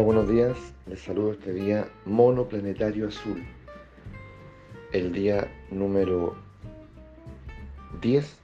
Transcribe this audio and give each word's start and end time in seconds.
Buenos 0.00 0.30
días. 0.30 0.56
Les 0.86 0.98
saludo 0.98 1.32
este 1.32 1.52
día 1.52 1.86
monoplanetario 2.06 3.08
azul. 3.08 3.44
El 4.92 5.12
día 5.12 5.46
número 5.70 6.36
10 8.00 8.36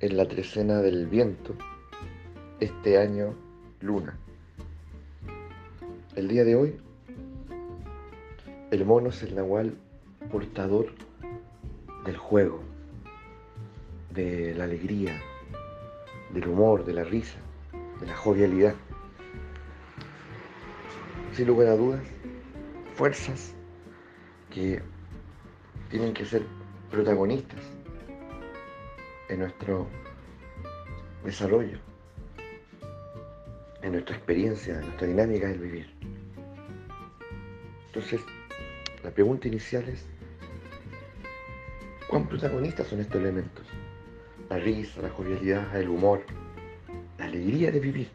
en 0.00 0.16
la 0.16 0.26
trecena 0.26 0.80
del 0.80 1.06
viento. 1.06 1.54
Este 2.58 2.98
año, 2.98 3.36
luna. 3.80 4.18
El 6.16 6.26
día 6.26 6.42
de 6.42 6.56
hoy, 6.56 6.76
el 8.72 8.84
mono 8.84 9.10
es 9.10 9.22
el 9.22 9.36
nahual 9.36 9.76
portador 10.32 10.86
del 12.04 12.16
juego, 12.16 12.62
de 14.12 14.54
la 14.56 14.64
alegría, 14.64 15.22
del 16.34 16.48
humor, 16.48 16.84
de 16.84 16.94
la 16.94 17.04
risa, 17.04 17.38
de 18.00 18.06
la 18.08 18.16
jovialidad 18.16 18.74
sin 21.32 21.46
lugar 21.46 21.68
a 21.68 21.76
dudas, 21.76 22.02
fuerzas 22.94 23.54
que 24.50 24.82
tienen 25.88 26.12
que 26.12 26.24
ser 26.24 26.42
protagonistas 26.90 27.60
en 29.28 29.40
nuestro 29.40 29.86
desarrollo, 31.24 31.78
en 33.82 33.92
nuestra 33.92 34.16
experiencia, 34.16 34.74
en 34.74 34.86
nuestra 34.86 35.06
dinámica 35.06 35.48
del 35.48 35.58
vivir. 35.60 35.90
Entonces, 37.86 38.20
la 39.04 39.10
pregunta 39.10 39.48
inicial 39.48 39.88
es, 39.88 40.06
¿cuán 42.08 42.26
protagonistas 42.26 42.88
son 42.88 43.00
estos 43.00 43.20
elementos? 43.20 43.66
La 44.48 44.58
risa, 44.58 45.00
la 45.00 45.10
jovialidad, 45.10 45.76
el 45.76 45.88
humor, 45.88 46.22
la 47.18 47.26
alegría 47.26 47.70
de 47.70 47.80
vivir 47.80 48.10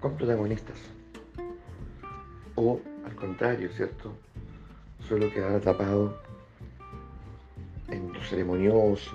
con 0.00 0.16
protagonistas. 0.16 0.78
O 2.54 2.80
al 3.04 3.14
contrario, 3.14 3.70
¿cierto? 3.72 4.14
Suelo 5.06 5.32
quedar 5.32 5.52
atrapado 5.52 6.20
en 7.88 8.12
lo 8.12 8.22
ceremonioso, 8.22 9.12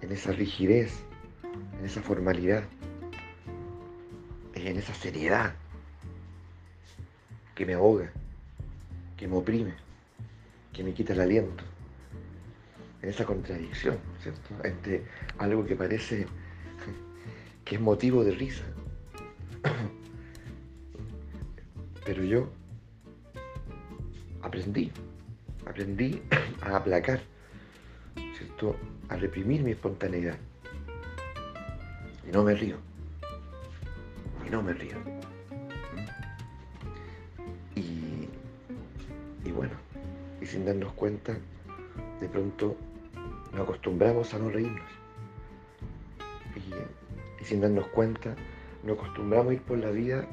en 0.00 0.12
esa 0.12 0.32
rigidez, 0.32 1.02
en 1.78 1.84
esa 1.84 2.00
formalidad, 2.00 2.64
en 4.54 4.76
esa 4.76 4.94
seriedad 4.94 5.54
que 7.54 7.66
me 7.66 7.74
ahoga, 7.74 8.10
que 9.16 9.28
me 9.28 9.36
oprime, 9.36 9.74
que 10.72 10.82
me 10.82 10.94
quita 10.94 11.12
el 11.12 11.20
aliento, 11.20 11.64
en 13.02 13.08
esa 13.10 13.24
contradicción, 13.24 13.98
¿cierto? 14.22 14.54
Entre 14.64 15.04
algo 15.38 15.64
que 15.64 15.76
parece 15.76 16.26
que 17.64 17.74
es 17.74 17.80
motivo 17.80 18.24
de 18.24 18.32
risa 18.32 18.64
pero 22.04 22.24
yo 22.24 22.48
aprendí, 24.42 24.90
aprendí 25.66 26.22
a 26.62 26.76
aplacar, 26.76 27.20
¿cierto? 28.36 28.76
A 29.08 29.16
reprimir 29.16 29.62
mi 29.62 29.72
espontaneidad. 29.72 30.36
Y 32.28 32.32
no 32.32 32.44
me 32.44 32.54
río. 32.54 32.76
Y 34.46 34.50
no 34.50 34.62
me 34.62 34.72
río. 34.72 34.96
Y, 37.74 38.28
y 39.44 39.52
bueno, 39.52 39.74
y 40.40 40.46
sin 40.46 40.64
darnos 40.64 40.92
cuenta, 40.92 41.36
de 42.20 42.28
pronto 42.28 42.76
nos 43.52 43.62
acostumbramos 43.62 44.32
a 44.34 44.38
no 44.38 44.50
reírnos. 44.50 44.88
Y, 46.56 47.44
sin 47.44 47.60
darnos 47.60 47.86
cuenta, 47.88 48.34
nos 48.84 48.98
acostumbramos 48.98 49.50
a 49.50 49.54
ir 49.54 49.62
por 49.62 49.78
la 49.78 49.90
vida 49.90 50.26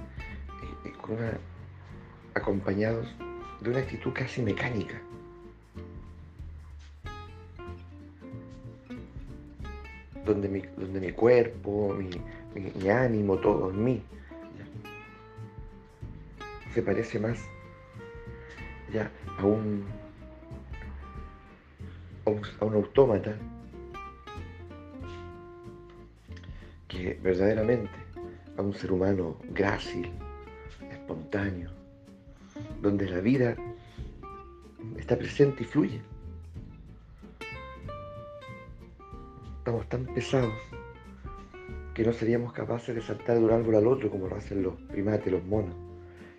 eh, 0.85 0.91
con 1.01 1.17
una 1.17 1.31
acompañados 2.37 3.07
de 3.61 3.69
una 3.69 3.79
actitud 3.79 4.13
casi 4.13 4.41
mecánica. 4.41 5.01
Donde 10.25 10.49
mi, 10.49 10.61
donde 10.75 10.99
mi 10.99 11.11
cuerpo, 11.11 11.95
mi, 11.95 12.89
ánimo, 12.89 13.37
todo 13.37 13.71
en 13.71 13.83
mí, 13.83 14.03
se 16.73 16.81
parece 16.81 17.19
más 17.19 17.39
ya 18.93 19.09
a 19.37 19.45
un, 19.45 19.85
a 22.59 22.65
un 22.65 22.73
autómata 22.73 23.35
que 26.87 27.19
verdaderamente 27.21 28.07
a 28.57 28.61
un 28.61 28.73
ser 28.73 28.91
humano 28.91 29.37
grácil, 29.49 30.11
espontáneo, 30.91 31.76
donde 32.81 33.09
la 33.09 33.19
vida 33.19 33.55
está 34.97 35.17
presente 35.17 35.63
y 35.63 35.65
fluye. 35.65 36.01
Estamos 39.59 39.87
tan 39.89 40.05
pesados 40.05 40.53
que 41.93 42.03
no 42.03 42.13
seríamos 42.13 42.53
capaces 42.53 42.95
de 42.95 43.01
saltar 43.01 43.37
de 43.37 43.45
un 43.45 43.51
árbol 43.51 43.75
al 43.75 43.87
otro 43.87 44.09
como 44.09 44.27
lo 44.27 44.35
hacen 44.35 44.61
los 44.63 44.75
primates, 44.91 45.31
los 45.31 45.43
monos, 45.45 45.73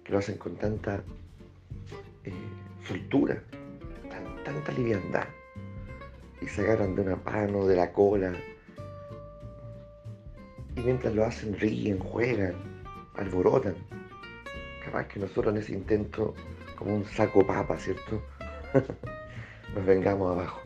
que 0.04 0.12
lo 0.12 0.18
hacen 0.18 0.38
con 0.38 0.56
tanta 0.56 1.02
eh, 2.24 2.32
soltura, 2.86 3.42
tanta 4.44 4.72
liviandad, 4.72 5.26
y 6.40 6.46
se 6.46 6.62
agarran 6.62 6.94
de 6.94 7.02
una 7.02 7.16
mano, 7.16 7.66
de 7.66 7.76
la 7.76 7.92
cola, 7.92 8.32
y 10.76 10.80
mientras 10.80 11.12
lo 11.12 11.24
hacen 11.24 11.58
ríen, 11.58 11.98
juegan, 11.98 12.54
alborotan 13.16 13.74
capaz 14.88 15.06
que 15.06 15.20
nosotros 15.20 15.54
en 15.54 15.60
ese 15.60 15.74
intento, 15.74 16.34
como 16.76 16.94
un 16.96 17.04
saco 17.04 17.46
papa, 17.46 17.76
¿cierto? 17.78 18.22
Nos 19.74 19.84
vengamos 19.84 20.32
abajo. 20.32 20.62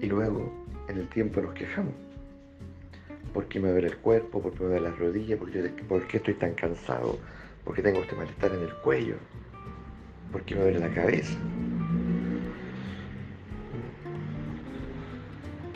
Y 0.00 0.06
luego, 0.06 0.52
en 0.88 0.98
el 0.98 1.08
tiempo 1.08 1.40
nos 1.40 1.54
quejamos. 1.54 1.94
¿Por 3.32 3.46
qué 3.46 3.60
me 3.60 3.70
duele 3.70 3.86
el 3.86 3.96
cuerpo? 3.98 4.42
¿Por 4.42 4.52
qué 4.52 4.64
me 4.64 4.70
duele 4.70 4.88
las 4.90 4.98
rodillas? 4.98 5.38
¿Por 5.38 6.06
qué, 6.06 6.16
estoy 6.16 6.34
tan 6.34 6.54
cansado? 6.54 7.18
¿Por 7.64 7.76
qué 7.76 7.82
tengo 7.82 8.00
este 8.00 8.16
malestar 8.16 8.52
en 8.52 8.62
el 8.62 8.74
cuello? 8.82 9.14
¿Por 10.32 10.42
qué 10.42 10.56
me 10.56 10.62
duele 10.62 10.80
la 10.80 10.92
cabeza? 10.92 11.38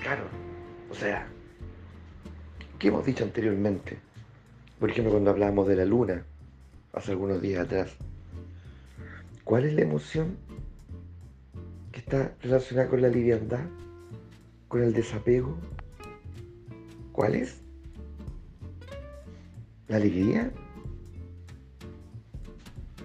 Claro, 0.02 0.24
o 0.90 0.94
sea, 0.94 1.26
¿qué 2.78 2.88
hemos 2.88 3.06
dicho 3.06 3.24
anteriormente? 3.24 4.07
Por 4.78 4.90
ejemplo, 4.90 5.12
cuando 5.12 5.30
hablábamos 5.30 5.66
de 5.66 5.74
la 5.74 5.84
luna, 5.84 6.24
hace 6.92 7.10
algunos 7.10 7.42
días 7.42 7.64
atrás, 7.64 7.90
¿cuál 9.42 9.64
es 9.64 9.74
la 9.74 9.82
emoción 9.82 10.36
que 11.90 11.98
está 11.98 12.32
relacionada 12.42 12.88
con 12.88 13.02
la 13.02 13.08
liviandad, 13.08 13.66
con 14.68 14.84
el 14.84 14.92
desapego? 14.92 15.58
¿Cuál 17.10 17.34
es? 17.34 17.60
¿La 19.88 19.96
alegría? 19.96 20.52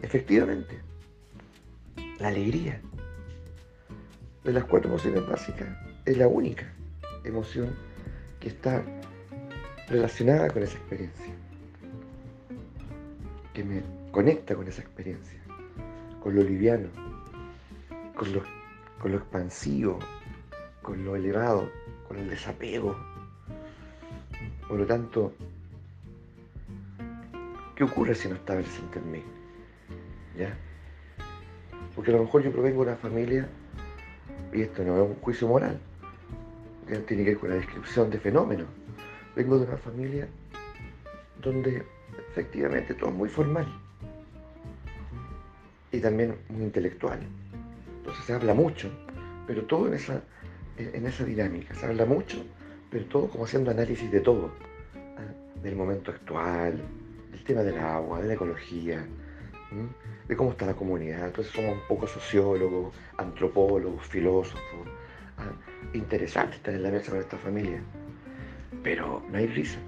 Efectivamente, 0.04 0.80
la 2.20 2.28
alegría. 2.28 2.82
De 4.44 4.54
las 4.54 4.66
cuatro 4.66 4.90
emociones 4.90 5.26
básicas, 5.26 5.70
es 6.06 6.18
la 6.18 6.28
única 6.28 6.72
emoción 7.24 7.74
que 8.40 8.50
está 8.50 8.84
relacionada 9.88 10.50
con 10.50 10.62
esa 10.62 10.78
experiencia 10.78 11.34
que 13.54 13.64
me 13.64 13.84
conecta 14.12 14.56
con 14.56 14.68
esa 14.68 14.82
experiencia, 14.82 15.40
con 16.22 16.36
lo 16.36 16.42
liviano, 16.44 16.90
con 18.16 18.34
lo, 19.12 19.18
expansivo, 19.18 20.00
con 20.82 21.06
lo 21.06 21.16
elevado, 21.16 21.70
con 22.08 22.18
el 22.18 22.30
desapego. 22.30 22.96
Por 24.68 24.80
lo 24.80 24.86
tanto, 24.88 25.34
¿qué 27.76 27.84
ocurre 27.84 28.16
si 28.16 28.28
no 28.28 28.36
está 28.36 28.56
presente 28.56 29.00
en 29.00 29.12
mí? 29.12 29.24
¿Ya? 30.38 30.58
Porque 31.96 32.12
a 32.12 32.16
lo 32.16 32.24
mejor 32.24 32.42
yo 32.42 32.52
provengo 32.52 32.84
de 32.84 32.92
una 32.92 32.98
familia, 33.00 33.48
y 34.52 34.62
esto 34.62 34.84
no 34.84 34.96
es 34.96 35.10
un 35.10 35.16
juicio 35.16 35.48
moral, 35.48 35.80
que 36.88 36.98
tiene 37.00 37.24
que 37.24 37.32
ver 37.32 37.40
con 37.40 37.50
la 37.50 37.56
descripción 37.58 38.10
de 38.10 38.20
fenómenos. 38.20 38.68
Vengo 39.36 39.58
de 39.60 39.66
una 39.66 39.78
familia 39.78 40.28
donde 41.42 41.84
efectivamente 42.18 42.94
todo 42.94 43.12
muy 43.12 43.30
formal 43.30 43.68
y 45.92 46.00
también 46.00 46.36
muy 46.50 46.64
intelectual. 46.64 47.20
Entonces 48.00 48.26
se 48.26 48.34
habla 48.34 48.54
mucho, 48.54 48.90
pero 49.48 49.64
todo 49.64 49.88
en 49.88 49.94
esa, 49.94 50.22
en 50.78 51.06
esa 51.06 51.24
dinámica. 51.24 51.74
Se 51.76 51.86
habla 51.86 52.06
mucho, 52.06 52.44
pero 52.90 53.06
todo 53.06 53.28
como 53.30 53.46
haciendo 53.46 53.72
análisis 53.72 54.12
de 54.12 54.20
todo, 54.20 54.52
¿ah? 54.96 55.62
del 55.62 55.76
momento 55.76 56.12
actual, 56.12 56.82
del 57.32 57.44
tema 57.44 57.62
del 57.62 57.78
agua, 57.78 58.22
de 58.22 58.28
la 58.28 58.34
ecología, 58.34 59.06
de 60.28 60.36
cómo 60.36 60.52
está 60.52 60.66
la 60.66 60.74
comunidad. 60.74 61.28
Entonces 61.28 61.54
somos 61.54 61.74
un 61.74 61.88
poco 61.88 62.08
sociólogos, 62.08 62.96
antropólogos, 63.18 64.06
filósofos. 64.08 64.88
¿ah? 65.38 65.52
Interesante 65.94 66.56
estar 66.58 66.74
en 66.74 66.84
la 66.84 66.90
mesa 66.90 67.12
con 67.12 67.20
esta 67.20 67.38
familia, 67.38 67.82
pero 68.84 69.24
no 69.30 69.38
hay 69.38 69.48
risa 69.48 69.80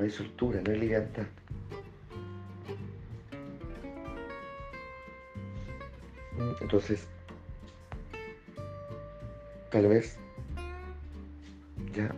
no 0.00 0.06
hay 0.06 0.10
soltura, 0.10 0.62
no 0.62 0.72
hay 0.72 0.78
libertad. 0.78 1.26
Entonces, 6.62 7.06
tal 9.70 9.88
vez, 9.88 10.18
ya 11.94 12.10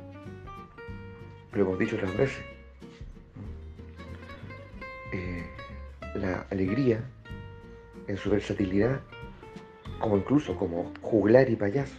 lo 1.55 1.63
hemos 1.63 1.79
dicho 1.81 1.97
otras 1.97 2.17
veces, 2.17 2.45
eh, 5.13 5.45
la 6.15 6.47
alegría 6.51 7.03
en 8.07 8.17
su 8.17 8.31
versatilidad, 8.31 9.01
como 9.99 10.19
incluso 10.19 10.57
como 10.57 10.93
juglar 11.01 11.51
y 11.51 11.57
payaso, 11.57 11.97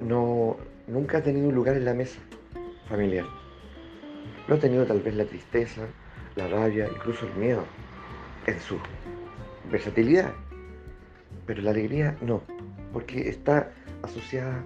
no, 0.00 0.56
nunca 0.88 1.18
ha 1.18 1.22
tenido 1.22 1.48
un 1.48 1.54
lugar 1.54 1.76
en 1.76 1.84
la 1.84 1.94
mesa 1.94 2.18
familiar. 2.88 3.39
No 4.48 4.54
ha 4.56 4.58
tenido 4.58 4.84
tal 4.86 5.00
vez 5.00 5.14
la 5.14 5.24
tristeza, 5.24 5.86
la 6.36 6.48
rabia, 6.48 6.88
incluso 6.92 7.26
el 7.26 7.34
miedo 7.34 7.64
en 8.46 8.60
su 8.60 8.78
versatilidad. 9.70 10.32
Pero 11.46 11.62
la 11.62 11.70
alegría 11.70 12.16
no, 12.20 12.42
porque 12.92 13.28
está 13.28 13.70
asociada 14.02 14.64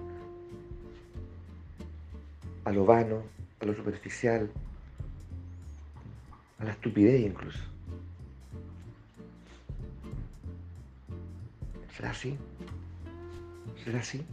a 2.63 2.71
lo 2.71 2.85
vano, 2.85 3.23
a 3.59 3.65
lo 3.65 3.75
superficial, 3.75 4.49
a 6.59 6.63
la 6.65 6.71
estupidez 6.71 7.21
incluso. 7.21 7.59
¿Será 11.95 12.11
así? 12.11 12.37
¿Será 13.83 13.99
así? 13.99 14.25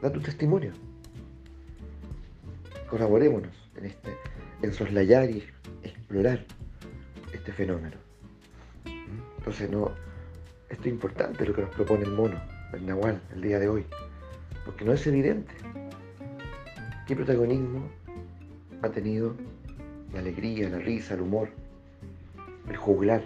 Da 0.00 0.12
tu 0.12 0.20
testimonio. 0.20 0.72
Colaborémonos 2.88 3.63
en 3.76 3.86
este, 3.86 4.72
soslayar 4.72 5.30
y 5.30 5.44
explorar 5.82 6.44
este 7.32 7.52
fenómeno. 7.52 7.96
Entonces 9.38 9.70
no, 9.70 9.90
esto 10.70 10.84
es 10.84 10.92
importante 10.92 11.46
lo 11.46 11.54
que 11.54 11.62
nos 11.62 11.74
propone 11.74 12.04
el 12.04 12.12
mono, 12.12 12.40
el 12.72 12.86
Nahual, 12.86 13.20
el 13.34 13.42
día 13.42 13.58
de 13.58 13.68
hoy, 13.68 13.84
porque 14.64 14.84
no 14.84 14.92
es 14.92 15.06
evidente. 15.06 15.54
¿Qué 17.06 17.14
protagonismo 17.14 17.88
ha 18.82 18.88
tenido 18.88 19.34
la 20.12 20.20
alegría, 20.20 20.70
la 20.70 20.78
risa, 20.78 21.14
el 21.14 21.20
humor, 21.20 21.50
el 22.68 22.76
juglar, 22.76 23.22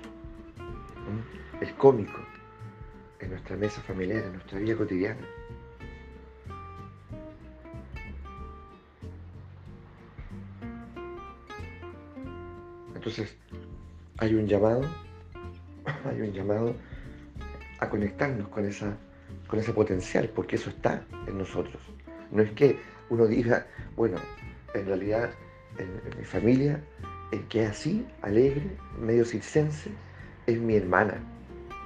el 1.60 1.74
cómico 1.74 2.18
en 3.20 3.30
nuestra 3.30 3.56
mesa 3.56 3.80
familiar, 3.82 4.24
en 4.24 4.32
nuestra 4.32 4.58
vida 4.58 4.76
cotidiana? 4.76 5.37
Entonces, 13.08 13.34
hay 14.18 14.34
un 14.34 14.46
llamado, 14.46 14.82
hay 16.04 16.20
un 16.20 16.30
llamado 16.30 16.74
a 17.80 17.88
conectarnos 17.88 18.48
con, 18.48 18.66
esa, 18.66 18.98
con 19.46 19.58
ese 19.58 19.72
potencial, 19.72 20.28
porque 20.34 20.56
eso 20.56 20.68
está 20.68 21.02
en 21.26 21.38
nosotros. 21.38 21.80
No 22.30 22.42
es 22.42 22.52
que 22.52 22.78
uno 23.08 23.26
diga, 23.26 23.66
bueno, 23.96 24.18
en 24.74 24.84
realidad 24.84 25.30
en, 25.78 26.18
mi 26.18 26.24
familia, 26.26 26.84
el 27.32 27.42
que 27.48 27.62
es 27.62 27.70
así, 27.70 28.06
alegre, 28.20 28.76
medio 29.00 29.24
circense, 29.24 29.90
es 30.46 30.60
mi 30.60 30.76
hermana 30.76 31.14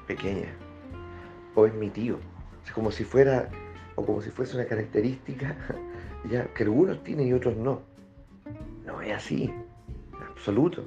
pequeña, 0.09 0.49
o 1.55 1.67
es 1.67 1.75
mi 1.75 1.89
tío. 1.89 2.19
Es 2.67 2.73
como 2.73 2.91
si 2.91 3.05
fuera, 3.05 3.49
o 3.95 4.05
como 4.05 4.21
si 4.23 4.31
fuese 4.31 4.57
una 4.57 4.67
característica 4.67 5.57
ya, 6.29 6.53
que 6.53 6.65
algunos 6.65 7.05
tienen 7.05 7.29
y 7.29 7.33
otros 7.33 7.57
no. 7.57 7.81
No 8.85 9.01
es 9.01 9.13
así, 9.13 9.45
en 9.45 9.73
absoluto, 10.29 10.85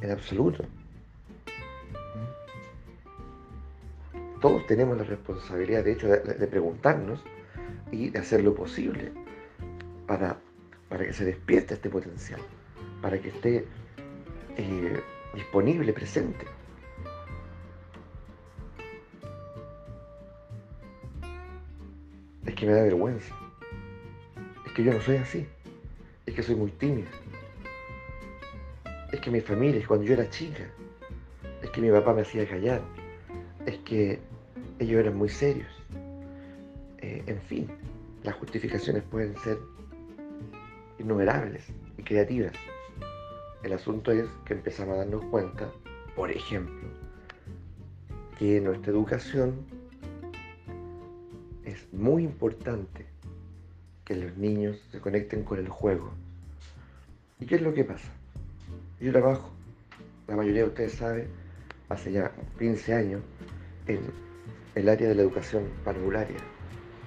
en 0.00 0.10
absoluto. 0.10 0.64
Todos 4.40 4.66
tenemos 4.66 4.96
la 4.96 5.04
responsabilidad, 5.04 5.84
de 5.84 5.92
hecho, 5.92 6.06
de, 6.06 6.46
preguntarnos 6.46 7.24
y 7.90 8.10
de 8.10 8.18
hacer 8.20 8.44
lo 8.44 8.54
posible 8.54 9.12
para, 10.06 10.38
para 10.88 11.04
que 11.04 11.12
se 11.12 11.24
despierte 11.24 11.74
este 11.74 11.90
potencial, 11.90 12.40
para 13.02 13.20
que 13.20 13.30
esté 13.30 13.66
eh, 14.56 15.02
disponible, 15.34 15.92
presente. 15.92 16.46
Es 22.46 22.54
que 22.54 22.66
me 22.66 22.72
da 22.72 22.82
vergüenza. 22.82 23.34
Es 24.66 24.72
que 24.72 24.84
yo 24.84 24.92
no 24.92 25.00
soy 25.00 25.16
así. 25.16 25.46
Es 26.26 26.34
que 26.34 26.42
soy 26.42 26.54
muy 26.54 26.70
tímida. 26.70 27.08
Es 29.12 29.20
que 29.20 29.30
mi 29.30 29.40
familia, 29.40 29.82
cuando 29.86 30.04
yo 30.04 30.12
era 30.14 30.28
chica, 30.28 30.64
es 31.62 31.70
que 31.70 31.80
mi 31.80 31.90
papá 31.90 32.12
me 32.12 32.22
hacía 32.22 32.46
callar. 32.46 32.82
Es 33.64 33.78
que 33.78 34.18
ellos 34.78 35.00
eran 35.00 35.16
muy 35.16 35.28
serios. 35.28 35.68
Eh, 36.98 37.22
en 37.26 37.40
fin, 37.40 37.68
las 38.22 38.34
justificaciones 38.36 39.02
pueden 39.04 39.36
ser 39.38 39.58
innumerables 40.98 41.64
y 41.96 42.02
creativas. 42.02 42.52
El 43.62 43.72
asunto 43.72 44.12
es 44.12 44.26
que 44.44 44.54
empezamos 44.54 44.94
a 44.94 44.98
darnos 44.98 45.24
cuenta, 45.26 45.70
por 46.14 46.30
ejemplo, 46.30 46.88
que 48.38 48.60
nuestra 48.60 48.92
educación 48.92 49.56
es 51.64 51.92
muy 51.92 52.24
importante 52.24 53.06
que 54.04 54.16
los 54.16 54.36
niños 54.36 54.80
se 54.90 55.00
conecten 55.00 55.44
con 55.44 55.58
el 55.58 55.68
juego. 55.68 56.12
¿Y 57.40 57.46
qué 57.46 57.56
es 57.56 57.62
lo 57.62 57.74
que 57.74 57.84
pasa? 57.84 58.17
Yo 59.00 59.12
trabajo, 59.12 59.50
la 60.26 60.34
mayoría 60.34 60.62
de 60.62 60.68
ustedes 60.68 60.92
saben, 60.94 61.28
hace 61.88 62.10
ya 62.10 62.32
15 62.58 62.94
años, 62.94 63.22
en 63.86 64.00
el 64.74 64.88
área 64.88 65.08
de 65.08 65.14
la 65.14 65.22
educación 65.22 65.68
parvularia, 65.84 66.38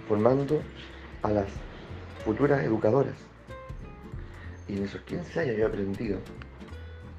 formando 0.07 0.61
a 1.21 1.31
las 1.31 1.47
futuras 2.23 2.63
educadoras. 2.63 3.15
Y 4.69 4.77
en 4.77 4.85
esos 4.85 5.01
15 5.01 5.39
años 5.41 5.57
yo 5.57 5.63
he 5.63 5.67
aprendido 5.67 6.19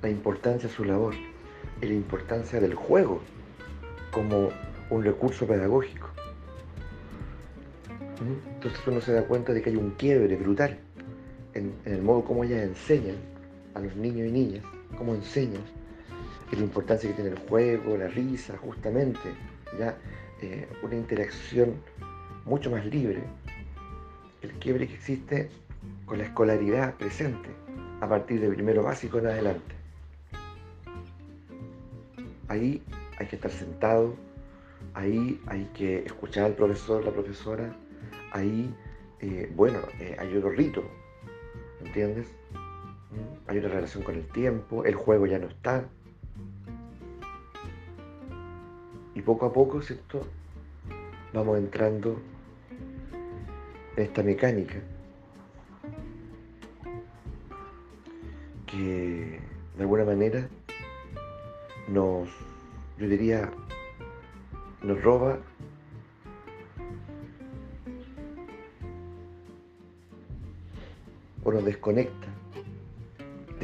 la 0.01 0.09
importancia 0.09 0.71
de 0.71 0.75
su 0.75 0.85
labor 0.87 1.15
y 1.83 1.87
la 1.87 1.93
importancia 1.93 2.59
del 2.59 2.75
juego 2.75 3.21
como 4.11 4.49
un 4.89 5.05
recurso 5.05 5.47
pedagógico. 5.47 6.09
Entonces 8.55 8.81
uno 8.87 9.03
se 9.03 9.13
da 9.13 9.27
cuenta 9.27 9.53
de 9.53 9.61
que 9.61 9.69
hay 9.69 9.77
un 9.77 9.91
quiebre 9.91 10.35
brutal 10.37 10.79
en, 11.53 11.75
el 11.85 12.01
modo 12.01 12.25
como 12.25 12.45
ellas 12.45 12.63
enseñan 12.63 13.32
a 13.75 13.81
los 13.81 13.95
niños 13.97 14.29
y 14.29 14.33
niñas, 14.33 14.65
cómo 14.97 15.15
enseñan, 15.15 15.63
y 16.51 16.57
la 16.57 16.63
importancia 16.63 17.09
que 17.09 17.15
tiene 17.15 17.31
el 17.31 17.39
juego, 17.49 17.97
la 17.97 18.09
risa, 18.09 18.57
justamente, 18.59 19.35
ya 19.79 19.97
eh, 20.43 20.69
una 20.83 20.97
interacción 20.97 21.75
mucho 22.45 22.71
más 22.71 22.85
libre, 22.85 23.23
el 24.43 24.51
quiebre 24.55 24.87
que 24.89 24.95
existe 24.95 25.49
con 26.05 26.19
la 26.19 26.25
escolaridad 26.25 26.95
presente 26.97 27.49
a 28.01 28.09
partir 28.09 28.41
de 28.41 28.49
primero 28.49 28.83
básico 28.83 29.19
en 29.19 29.27
adelante. 29.27 29.75
Ahí 32.49 32.83
hay 33.19 33.27
que 33.27 33.37
estar 33.37 33.51
sentado, 33.51 34.15
ahí 34.95 35.41
hay 35.47 35.65
que 35.75 36.01
escuchar 36.01 36.45
al 36.45 36.55
profesor, 36.55 37.05
la 37.05 37.13
profesora, 37.13 37.75
ahí, 38.33 38.75
eh, 39.21 39.51
bueno, 39.55 39.79
eh, 40.01 40.17
hay 40.19 40.37
otro 40.37 40.51
rito, 40.51 40.83
¿entiendes? 41.85 42.27
Hay 43.47 43.59
una 43.59 43.69
relación 43.69 44.03
con 44.03 44.15
el 44.15 44.27
tiempo, 44.29 44.85
el 44.85 44.95
juego 44.95 45.27
ya 45.27 45.39
no 45.39 45.47
está, 45.47 45.85
Y 49.15 49.21
poco 49.21 49.47
a 49.47 49.53
poco, 49.53 49.83
¿cierto? 49.83 50.27
Vamos 51.35 51.59
entrando 51.59 52.19
en 53.97 54.05
esta 54.05 54.23
mecánica 54.23 54.77
que 58.67 59.39
de 59.77 59.83
alguna 59.83 60.05
manera 60.05 60.49
nos, 61.89 62.29
yo 62.99 63.07
diría, 63.07 63.51
nos 64.83 65.03
roba 65.03 65.39
o 71.45 71.53
nos 71.53 71.65
desconecta 71.67 72.29
de 72.29 72.42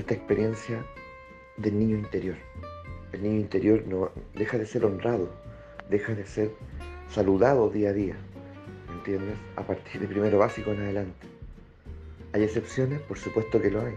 esta 0.01 0.15
experiencia 0.15 0.85
del 1.57 1.79
niño 1.79 1.97
interior 1.97 2.37
el 3.13 3.23
niño 3.23 3.41
interior 3.41 3.85
no 3.87 4.11
deja 4.35 4.59
de 4.59 4.67
ser 4.67 4.85
honrado, 4.85 5.31
deja 5.89 6.15
de 6.15 6.27
ser 6.27 6.51
saludado 7.09 7.71
día 7.71 7.91
a 7.91 7.93
día, 7.93 8.17
¿me 8.89 8.95
entiendes? 8.95 9.37
A 9.57 9.63
partir 9.63 10.01
de 10.01 10.07
primero 10.07 10.39
básico 10.39 10.73
en 10.73 10.81
adelante. 10.81 11.27
¿Hay 12.33 12.43
excepciones? 12.43 13.01
Por 13.01 13.19
supuesto 13.19 13.61
que 13.61 13.71
lo 13.71 13.81
hay, 13.81 13.95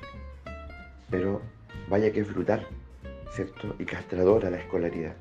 pero 1.10 1.41
vaya 1.89 2.12
que 2.12 2.22
es 2.22 2.34
brutal, 2.34 2.65
¿cierto? 3.31 3.75
Y 3.77 3.86
castradora 3.86 4.50
la 4.50 4.58
escolaridad. 4.58 5.15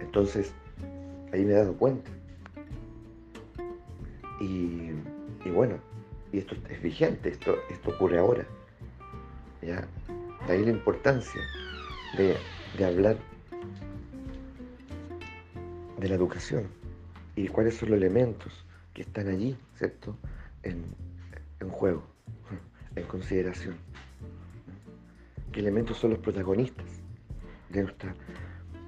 Entonces, 0.00 0.52
ahí 1.32 1.44
me 1.44 1.52
he 1.52 1.56
dado 1.56 1.74
cuenta. 1.74 2.10
Y, 4.40 4.92
y 5.44 5.50
bueno, 5.52 5.78
y 6.32 6.38
esto 6.38 6.54
es 6.70 6.80
vigente, 6.80 7.30
esto, 7.30 7.56
esto 7.68 7.90
ocurre 7.90 8.18
ahora. 8.18 8.46
¿Ya? 9.62 9.86
De 10.46 10.52
ahí 10.52 10.64
la 10.64 10.70
importancia 10.70 11.40
de, 12.16 12.84
hablar 12.84 13.16
de 15.98 16.08
la 16.08 16.14
educación 16.14 16.68
y 17.36 17.48
cuáles 17.48 17.76
son 17.76 17.90
los 17.90 17.98
elementos 17.98 18.64
que 18.94 19.02
están 19.02 19.28
allí, 19.28 19.56
¿cierto? 19.74 20.16
En, 20.62 20.84
en 21.60 21.68
juego, 21.68 22.04
en 22.96 23.04
consideración. 23.04 23.76
¿Qué 25.52 25.60
elementos 25.60 25.98
son 25.98 26.10
los 26.10 26.18
protagonistas 26.20 26.86
de 27.70 27.82
nuestra, 27.82 28.14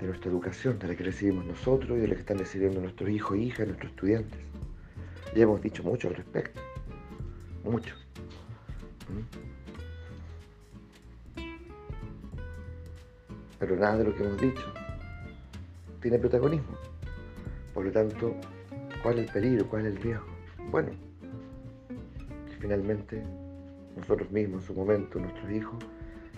de 0.01 0.07
nuestra 0.07 0.31
educación, 0.31 0.79
de 0.79 0.89
la 0.89 0.97
que 0.97 1.05
recibimos 1.05 1.45
nosotros 1.45 1.99
y 1.99 2.01
de 2.01 2.09
la 2.09 2.15
que 2.15 2.21
están 2.21 2.39
recibiendo 2.39 2.81
nuestros 2.81 3.11
hijos 3.11 3.37
e 3.37 3.41
hijas, 3.41 3.67
nuestros 3.67 3.91
estudiantes? 3.93 4.41
Ya 5.35 5.45
hemos 5.45 5.61
dicho 5.63 5.83
mucho 5.83 6.09
al 6.09 6.17
respecto, 6.17 6.61
mucho. 7.65 7.95
Pero 13.61 13.77
nada 13.77 13.99
de 13.99 14.05
lo 14.05 14.17
que 14.17 14.25
hemos 14.25 14.41
dicho 14.41 14.73
tiene 16.01 16.19
protagonismo. 16.19 16.77
Por 17.75 17.85
lo 17.85 17.93
tanto, 17.93 18.35
¿cuál 19.03 19.19
es 19.19 19.27
el 19.27 19.33
peligro? 19.33 19.67
¿Cuál 19.69 19.87
es 19.87 19.95
el 19.95 20.03
riesgo? 20.03 20.27
Bueno, 20.71 20.89
que 22.49 22.57
finalmente 22.59 23.23
nosotros 23.97 24.31
mismos 24.31 24.63
en 24.63 24.67
su 24.67 24.75
momento, 24.75 25.19
nuestros 25.19 25.51
hijos, 25.53 25.79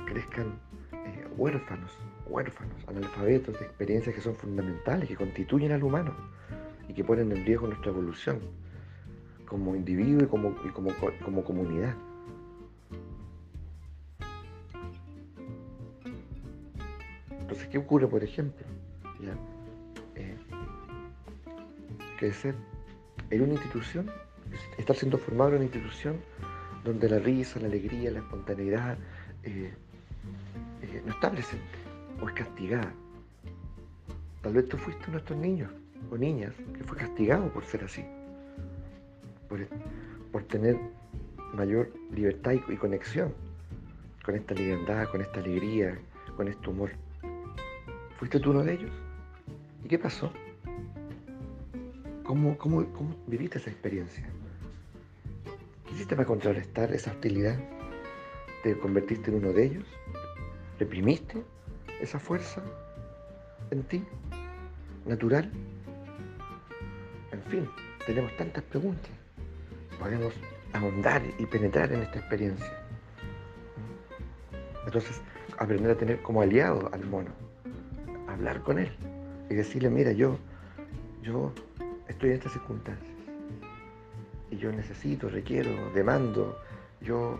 crezcan 0.07 0.59
eh, 0.93 1.26
huérfanos, 1.37 1.91
huérfanos, 2.26 2.75
analfabetos 2.88 3.59
de 3.59 3.67
experiencias 3.67 4.14
que 4.14 4.21
son 4.21 4.35
fundamentales, 4.35 5.09
que 5.09 5.17
constituyen 5.17 5.73
al 5.73 5.83
humano 5.85 6.12
y 6.88 6.93
que 6.93 7.05
ponen 7.05 7.31
en 7.31 7.47
riesgo 7.47 7.69
nuestra 7.69 7.91
evolución 7.91 8.41
como 9.47 9.76
individuo 9.76 10.25
y 10.25 10.26
como, 10.26 10.55
como, 10.73 10.91
como 11.25 11.45
comunidad. 11.45 11.95
¿Qué 17.73 17.79
ocurre, 17.79 18.07
por 18.07 18.23
ejemplo? 18.23 18.64
¿Ya? 19.21 19.35
Eh, 20.14 20.37
crecer 22.19 22.55
en 23.31 23.43
una 23.43 23.55
institución, 23.55 24.09
estar 24.79 24.95
siendo 24.95 25.19
formado 25.19 25.50
en 25.50 25.57
una 25.57 25.64
institución 25.64 26.21
donde 26.85 27.09
la 27.09 27.19
risa, 27.19 27.59
la 27.59 27.67
alegría, 27.67 28.12
la 28.12 28.21
espontaneidad 28.21 28.97
eh, 29.43 29.73
eh, 30.83 31.02
no 31.05 31.12
está 31.12 31.33
presente 31.33 31.64
o 32.21 32.29
es 32.29 32.35
castigada. 32.35 32.93
Tal 34.43 34.52
vez 34.52 34.69
tú 34.69 34.76
fuiste 34.76 35.02
uno 35.09 35.14
de 35.14 35.19
estos 35.19 35.37
niños 35.37 35.71
o 36.11 36.17
niñas 36.17 36.52
que 36.76 36.85
fue 36.85 36.97
castigado 36.97 37.52
por 37.52 37.64
ser 37.64 37.85
así 37.85 38.05
por, 40.33 40.43
tener 40.45 40.79
mayor 41.55 41.93
libertad 42.14 42.52
y, 42.52 42.76
conexión 42.76 43.35
con 44.25 44.35
esta 44.35 44.55
liviandad, 44.55 45.09
con 45.09 45.21
esta 45.21 45.41
alegría, 45.41 45.99
con 46.37 46.49
este 46.49 46.71
humor. 46.71 46.93
¿Fuiste 48.23 48.38
tú 48.38 48.52
uno 48.52 48.62
de 48.62 48.75
ellos? 48.75 48.93
¿Y 49.83 49.88
qué 49.88 49.99
pasó? 49.99 50.33
¿Cómo, 52.23 52.57
cómo, 52.57 52.87
cómo 52.93 53.17
viviste 53.26 53.59
esa 53.59 53.69
experiencia? 53.69 54.25
¿Qué 55.85 55.93
hiciste 55.93 56.14
para 56.14 56.29
contrarrestar 56.29 56.93
esa 56.93 57.11
hostilidad? 57.11 57.59
¿Te 58.62 58.79
convertiste 58.79 59.33
en 59.33 59.38
uno 59.38 59.52
de 59.52 59.64
ellos? 59.64 59.85
¿Reprimiste 60.79 61.43
esa 62.00 62.21
fuerza 62.21 62.62
en 63.73 63.83
ti? 63.83 64.05
¿Natural? 65.05 65.50
En 67.33 67.43
fin, 67.50 67.69
tenemos 68.07 68.37
tantas 68.37 68.62
preguntas 68.62 69.11
podemos 69.99 70.33
ahondar 70.75 71.23
y 71.41 71.47
penetrar 71.47 71.93
en 71.93 72.02
esta 72.02 72.21
experiencia. 72.21 72.73
Entonces, 74.87 75.21
aprender 75.59 75.91
a 75.91 75.97
tener 75.97 76.23
como 76.23 76.41
aliado 76.41 76.88
al 76.93 77.05
mono, 77.05 77.33
hablar 78.43 78.63
con 78.63 78.79
él 78.79 78.91
y 79.49 79.55
decirle, 79.55 79.89
mira, 79.89 80.11
yo, 80.13 80.37
yo 81.23 81.53
estoy 82.09 82.31
en 82.31 82.37
estas 82.37 82.53
circunstancias 82.53 83.09
y 84.51 84.57
yo 84.57 84.73
necesito, 84.73 85.29
requiero, 85.29 85.71
demando, 85.93 86.59
yo 87.01 87.39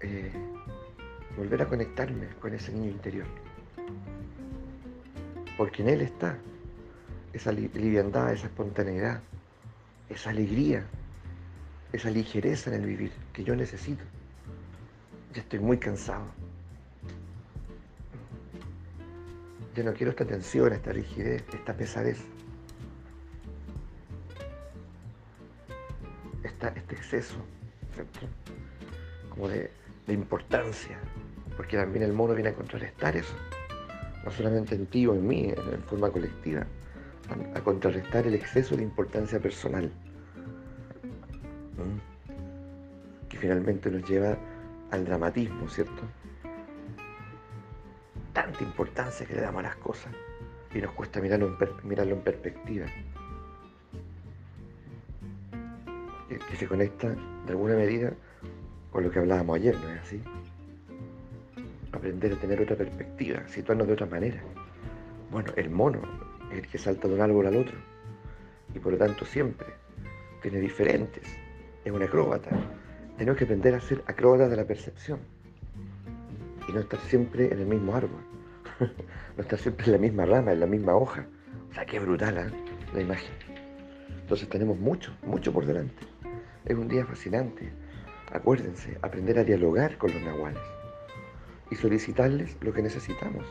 eh, 0.00 0.32
volver 1.36 1.62
a 1.62 1.66
conectarme 1.66 2.28
con 2.40 2.54
ese 2.54 2.72
niño 2.72 2.90
interior. 2.90 3.26
Porque 5.56 5.82
en 5.82 5.88
él 5.88 6.00
está 6.02 6.38
esa 7.32 7.50
liviandad, 7.50 8.32
esa 8.32 8.46
espontaneidad, 8.46 9.20
esa 10.08 10.30
alegría 10.30 10.86
esa 11.92 12.10
ligereza 12.10 12.74
en 12.74 12.82
el 12.82 12.86
vivir 12.86 13.12
que 13.32 13.42
yo 13.42 13.56
necesito. 13.56 14.04
Ya 15.34 15.40
estoy 15.40 15.60
muy 15.60 15.78
cansado. 15.78 16.26
Ya 19.76 19.84
no 19.84 19.92
quiero 19.92 20.10
esta 20.10 20.24
tensión, 20.24 20.72
esta 20.72 20.92
rigidez, 20.92 21.44
esta 21.52 21.76
pesadez. 21.76 22.18
este 26.74 26.96
exceso, 26.96 27.36
Como 29.28 29.48
de, 29.48 29.70
importancia. 30.08 30.98
Porque 31.56 31.76
también 31.76 32.04
el 32.04 32.12
mono 32.12 32.34
viene 32.34 32.50
a 32.50 32.54
contrarrestar 32.54 33.16
eso. 33.16 33.34
No 34.24 34.30
solamente 34.30 34.74
en 34.74 34.86
ti 34.86 35.06
o 35.06 35.14
en 35.14 35.26
mí, 35.26 35.52
en 35.54 35.82
forma 35.84 36.10
colectiva. 36.10 36.66
a 37.54 37.60
contrarrestar 37.60 38.26
el 38.26 38.34
exceso 38.34 38.76
de 38.76 38.82
importancia 38.82 39.38
personal 39.38 39.90
que 43.28 43.36
finalmente 43.36 43.90
nos 43.90 44.08
lleva 44.08 44.38
al 44.90 45.04
dramatismo, 45.04 45.68
¿cierto? 45.68 46.02
Tanta 48.36 48.62
importancia 48.62 49.24
que 49.26 49.34
le 49.34 49.40
damos 49.40 49.60
a 49.60 49.68
las 49.68 49.76
cosas 49.76 50.12
y 50.74 50.78
nos 50.78 50.92
cuesta 50.92 51.22
mirarlo 51.22 51.46
en, 51.46 51.88
mirarlo 51.88 52.16
en 52.16 52.20
perspectiva. 52.20 52.84
Que, 56.28 56.38
que 56.38 56.56
se 56.56 56.68
conecta 56.68 57.08
de 57.08 57.50
alguna 57.52 57.76
medida 57.76 58.12
con 58.92 59.04
lo 59.04 59.10
que 59.10 59.20
hablábamos 59.20 59.56
ayer, 59.56 59.74
¿no 59.80 59.88
es 59.88 60.02
así? 60.02 60.22
Aprender 61.92 62.34
a 62.34 62.36
tener 62.36 62.60
otra 62.60 62.76
perspectiva, 62.76 63.48
situarnos 63.48 63.86
de 63.86 63.94
otra 63.94 64.04
manera. 64.04 64.42
Bueno, 65.30 65.50
el 65.56 65.70
mono 65.70 66.02
es 66.52 66.58
el 66.58 66.68
que 66.68 66.76
salta 66.76 67.08
de 67.08 67.14
un 67.14 67.22
árbol 67.22 67.46
al 67.46 67.56
otro 67.56 67.78
y 68.74 68.78
por 68.78 68.92
lo 68.92 68.98
tanto 68.98 69.24
siempre 69.24 69.68
tiene 70.42 70.60
diferentes 70.60 71.24
es 71.86 71.90
un 71.90 72.02
acróbata. 72.02 72.50
Tenemos 73.16 73.38
que 73.38 73.44
aprender 73.44 73.74
a 73.74 73.80
ser 73.80 74.04
acróbatas 74.06 74.50
de 74.50 74.56
la 74.56 74.66
percepción 74.66 75.20
y 76.68 76.72
no 76.72 76.80
estar 76.80 77.00
siempre 77.00 77.52
en 77.52 77.60
el 77.60 77.66
mismo 77.66 77.94
árbol, 77.94 78.20
no 79.36 79.42
estar 79.42 79.58
siempre 79.58 79.86
en 79.86 79.92
la 79.92 79.98
misma 79.98 80.26
rama, 80.26 80.52
en 80.52 80.60
la 80.60 80.66
misma 80.66 80.94
hoja. 80.94 81.26
O 81.70 81.74
sea, 81.74 81.84
qué 81.86 81.98
brutal 81.98 82.38
¿eh? 82.38 82.50
la 82.94 83.00
imagen. 83.00 83.32
Entonces 84.22 84.48
tenemos 84.48 84.78
mucho, 84.78 85.16
mucho 85.22 85.52
por 85.52 85.66
delante. 85.66 86.04
Es 86.64 86.76
un 86.76 86.88
día 86.88 87.06
fascinante. 87.06 87.70
Acuérdense, 88.32 88.98
aprender 89.02 89.38
a 89.38 89.44
dialogar 89.44 89.96
con 89.98 90.12
los 90.12 90.22
nahuales 90.22 90.62
y 91.70 91.76
solicitarles 91.76 92.56
lo 92.60 92.72
que 92.72 92.82
necesitamos. 92.82 93.44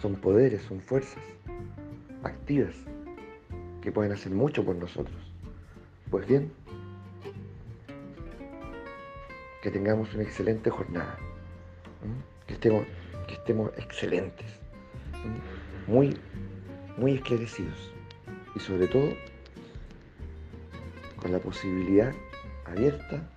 Son 0.00 0.14
poderes, 0.16 0.62
son 0.62 0.80
fuerzas 0.80 1.22
activas 2.22 2.74
que 3.80 3.92
pueden 3.92 4.12
hacer 4.12 4.32
mucho 4.32 4.64
por 4.64 4.76
nosotros. 4.76 5.16
Pues 6.10 6.26
bien, 6.26 6.52
que 9.62 9.70
tengamos 9.70 10.12
una 10.14 10.22
excelente 10.22 10.70
jornada, 10.70 11.18
que 12.46 12.54
estemos, 12.54 12.86
que 13.26 13.34
estemos 13.34 13.70
excelentes, 13.76 14.46
muy, 15.86 16.16
muy 16.96 17.14
esclarecidos. 17.14 17.92
Y 18.54 18.60
sobre 18.60 18.86
todo 18.86 19.10
con 21.20 21.32
la 21.32 21.38
posibilidad 21.38 22.12
abierta 22.64 23.28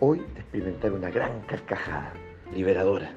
hoy 0.00 0.18
de 0.34 0.40
experimentar 0.40 0.92
una 0.92 1.10
gran 1.10 1.40
carcajada 1.42 2.12
liberadora. 2.52 3.12